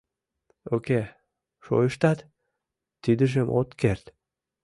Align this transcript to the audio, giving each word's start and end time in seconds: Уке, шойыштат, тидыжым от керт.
Уке, 0.75 1.01
шойыштат, 1.65 2.19
тидыжым 3.03 3.47
от 3.59 3.69
керт. 3.81 4.05